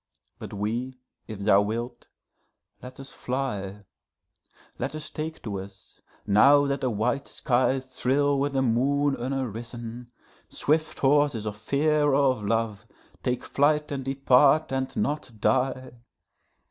[0.39, 0.97] but we,
[1.27, 2.07] if thou wilt,
[2.81, 3.83] let us fly;
[4.79, 10.07] Let us take to us, now that the white skies thrill with a moon unarisen,
[10.49, 12.87] Swift horses of fear or of love,
[13.21, 15.91] take flight and depart and not die.